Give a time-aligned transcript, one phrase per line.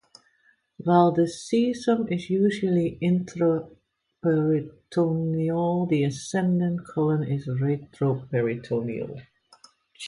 [0.77, 9.21] While the cecum is usually intraperitoneal, the ascending colon is retroperitoneal.